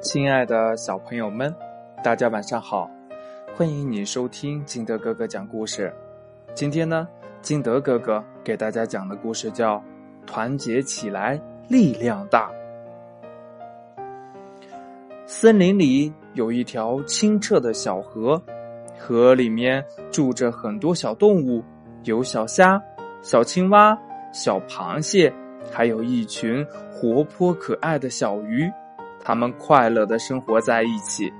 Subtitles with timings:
[0.00, 1.54] 亲爱的小朋友们，
[2.02, 2.90] 大家晚上好！
[3.54, 5.92] 欢迎你收听金德哥哥讲故事。
[6.54, 7.06] 今天呢，
[7.42, 9.76] 金德哥哥给大家讲的故事叫
[10.26, 12.50] 《团结起来，力量大》。
[15.26, 18.42] 森林里有一条清澈的小河，
[18.98, 21.62] 河里面住着很多小动物，
[22.04, 22.82] 有小虾、
[23.20, 23.96] 小青蛙、
[24.32, 25.30] 小螃蟹，
[25.70, 28.72] 还有一群活泼可爱的小鱼。
[29.22, 31.32] 他们快乐的生活在一起。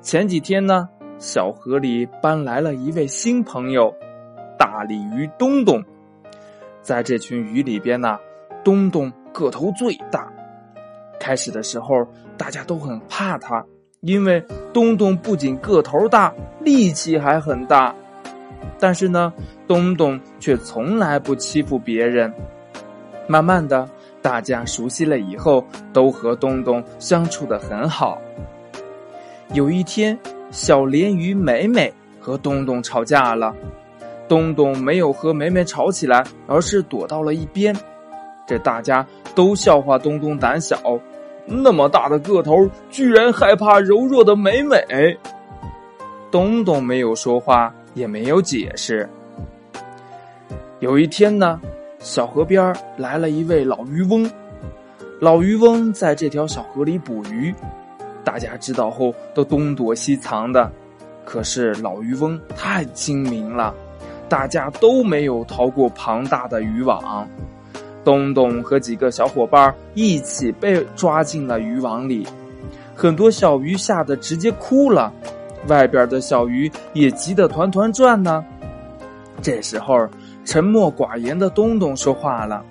[0.00, 0.88] 前几天呢，
[1.18, 3.94] 小河里搬来了一位新朋友——
[4.58, 5.82] 大鲤鱼东东。
[6.80, 8.18] 在这群鱼里边呢，
[8.64, 10.28] 东东个头最大。
[11.20, 12.04] 开始的时候，
[12.36, 13.64] 大家都很怕他，
[14.00, 17.94] 因为东东不仅个头大，力气还很大。
[18.80, 19.32] 但是呢，
[19.68, 22.32] 东东却从来不欺负别人。
[23.28, 23.88] 慢慢的。
[24.22, 25.62] 大家熟悉了以后，
[25.92, 28.16] 都和东东相处的很好。
[29.52, 30.16] 有一天，
[30.52, 33.52] 小鲢鱼美美和东东吵架了，
[34.28, 37.76] 东东没有和美美吵起来，而是躲到了一边。
[38.46, 40.78] 这大家都笑话东东胆小，
[41.44, 44.78] 那么大的个头，居然害怕柔弱的美美。
[46.30, 49.08] 东东没有说话，也没有解释。
[50.78, 51.60] 有一天呢。
[52.02, 54.28] 小河边来了一位老渔翁，
[55.20, 57.54] 老渔翁在这条小河里捕鱼，
[58.24, 60.68] 大家知道后都东躲西藏的。
[61.24, 63.72] 可是老渔翁太精明了，
[64.28, 67.26] 大家都没有逃过庞大的渔网。
[68.04, 72.26] 东东和几个小伙伴一起被抓进了渔网里，
[72.96, 75.12] 很多小鱼吓得直接哭了，
[75.68, 78.44] 外边的小鱼也急得团团转呢。
[79.40, 80.08] 这时候。
[80.44, 82.64] 沉默寡言的东东说话了：“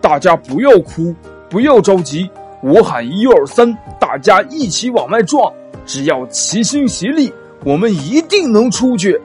[0.00, 1.14] 大家不要哭，
[1.48, 2.28] 不要着急，
[2.62, 5.52] 我喊一二三，大家一起往外撞。
[5.84, 7.32] 只要齐心协力，
[7.64, 9.20] 我们一定能出去。”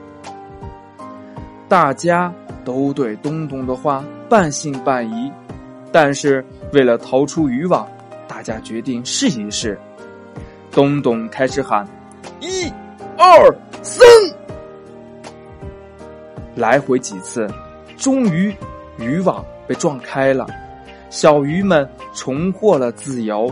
[1.68, 2.32] 大家
[2.64, 5.32] 都对东东的话半信半疑，
[5.92, 7.88] 但是为了逃出渔网，
[8.28, 9.80] 大家决定试一试。
[10.70, 11.88] 东东开始喊
[12.40, 12.72] ：“一、
[13.18, 14.06] 二、三。”
[16.62, 17.48] 来回几次，
[17.98, 18.56] 终于
[19.00, 20.46] 渔网被撞开了，
[21.10, 23.52] 小鱼们重获了自由。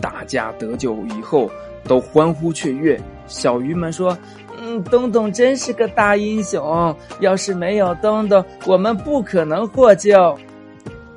[0.00, 1.50] 大家得救以后
[1.88, 2.96] 都欢呼雀跃。
[3.26, 4.16] 小鱼们说
[4.62, 10.38] ：“嗯，东东真是个大英雄，要是没有东东，我们不可能获救。”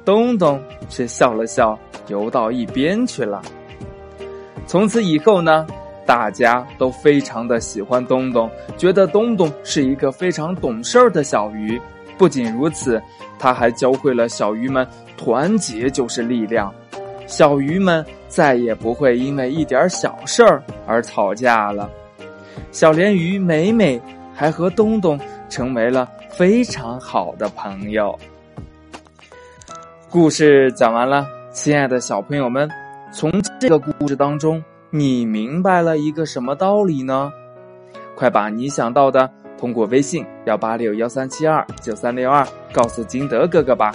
[0.03, 0.59] 东东
[0.89, 1.77] 却笑了笑，
[2.07, 3.39] 游到一边去了。
[4.65, 5.67] 从此以后呢？
[6.11, 11.81] 大家都非常的喜欢东东，觉得东东是一个非常懂事儿的小鱼。
[12.17, 13.01] 不仅如此，
[13.39, 14.85] 他还教会了小鱼们
[15.15, 16.69] 团结就是力量。
[17.27, 21.89] 小鱼们再也不会因为一点小事儿而吵架了。
[22.73, 23.99] 小鲢鱼美美
[24.35, 25.17] 还和东东
[25.47, 28.19] 成为了非常好的朋友。
[30.09, 32.69] 故事讲完了，亲爱的小朋友们，
[33.13, 34.61] 从这个故事当中。
[34.93, 37.31] 你明白了一个什么道理呢？
[38.15, 43.91] 快把你想到的通过微信幺八六幺三七二九三六二告诉金德哥哥吧。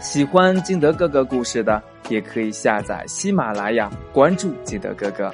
[0.00, 5.32] 喜欢金德哥哥故事的，也可以下载喜马拉雅关注金德哥哥。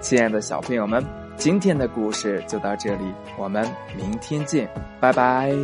[0.00, 1.02] 亲爱的小朋友们，
[1.36, 3.04] 今天的故事就到这里，
[3.38, 3.64] 我们
[3.96, 5.54] 明天见，拜拜。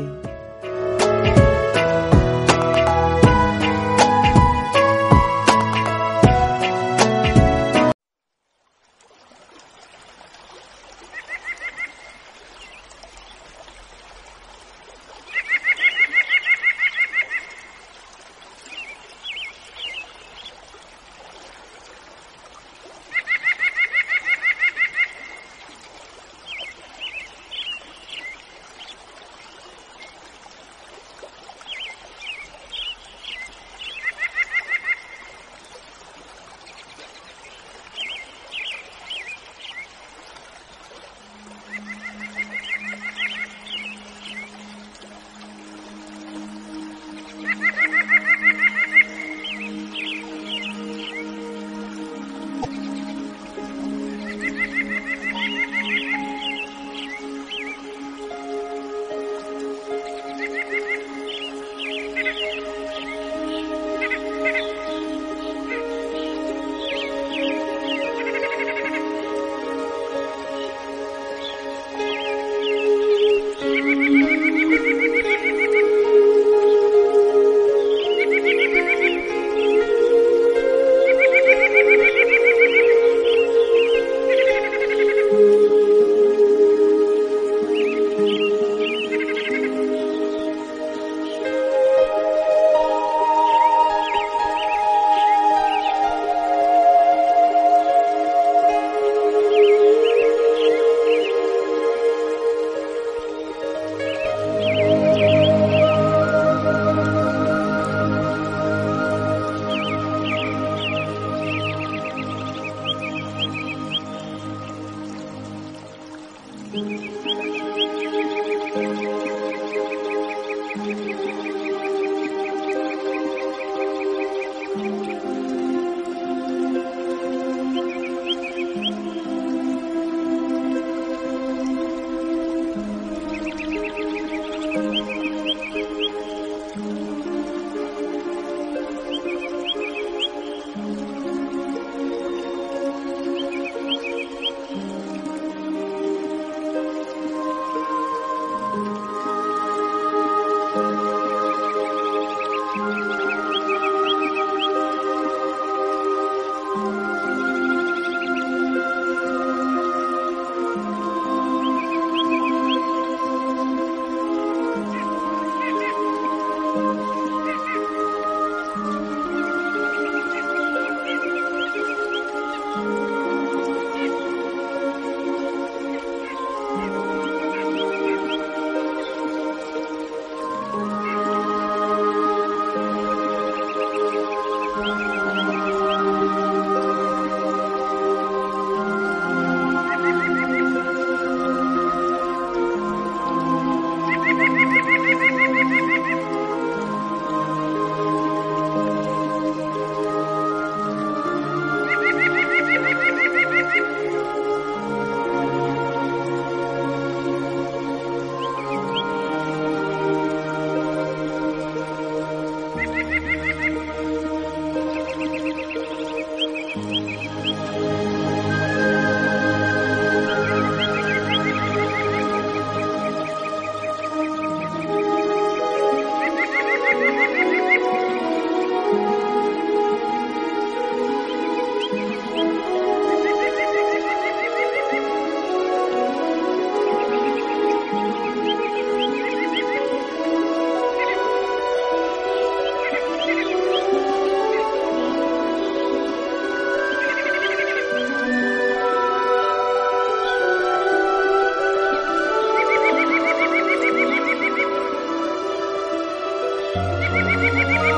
[257.67, 257.96] Bye.